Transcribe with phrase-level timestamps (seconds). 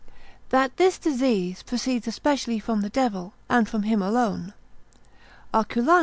[0.49, 4.55] That this disease proceeds especially from the devil, and from him alone.
[5.53, 5.99] Arculanus, cap.